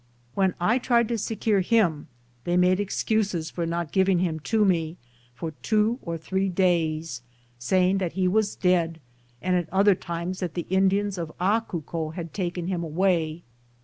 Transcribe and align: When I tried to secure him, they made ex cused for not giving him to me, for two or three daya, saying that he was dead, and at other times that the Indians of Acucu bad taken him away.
When 0.33 0.55
I 0.59 0.79
tried 0.79 1.07
to 1.09 1.17
secure 1.19 1.61
him, 1.61 2.07
they 2.43 2.57
made 2.57 2.79
ex 2.81 3.03
cused 3.03 3.51
for 3.53 3.67
not 3.67 3.91
giving 3.91 4.17
him 4.17 4.39
to 4.49 4.65
me, 4.65 4.97
for 5.35 5.51
two 5.61 5.99
or 6.01 6.17
three 6.17 6.49
daya, 6.49 7.21
saying 7.59 7.99
that 7.99 8.13
he 8.13 8.27
was 8.27 8.55
dead, 8.55 8.99
and 9.43 9.55
at 9.55 9.69
other 9.71 9.93
times 9.93 10.39
that 10.39 10.55
the 10.55 10.65
Indians 10.71 11.19
of 11.19 11.31
Acucu 11.39 12.15
bad 12.15 12.33
taken 12.33 12.65
him 12.65 12.83
away. 12.83 13.43